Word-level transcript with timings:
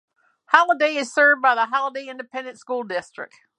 Holliday 0.45 0.95
is 0.95 1.13
served 1.13 1.43
by 1.43 1.53
the 1.53 1.67
Holliday 1.67 2.07
Independent 2.07 2.57
School 2.57 2.83
District. 2.83 3.35